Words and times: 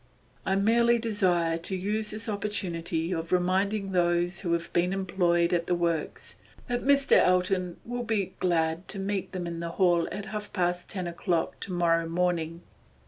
'I 0.47 0.55
merely 0.55 0.97
desire 0.97 1.59
to 1.59 1.75
use 1.75 2.09
this 2.09 2.27
opportunity 2.27 3.11
of 3.13 3.31
reminding 3.31 3.91
those 3.91 4.39
who 4.39 4.53
have 4.53 4.73
been 4.73 4.93
employed 4.93 5.53
at 5.53 5.67
the 5.67 5.75
works 5.75 6.37
that 6.65 6.81
Mr. 6.81 7.15
Eldon 7.19 7.77
will 7.85 8.01
be 8.01 8.33
glad 8.39 8.87
to 8.87 8.97
meet 8.97 9.31
them 9.31 9.45
in 9.45 9.59
this 9.59 9.73
hall 9.73 10.07
at 10.11 10.25
half 10.33 10.51
past 10.53 10.87
ten 10.89 11.05
o'clock 11.05 11.59
to 11.59 11.71
morrow 11.71 12.09
morning. 12.09 12.63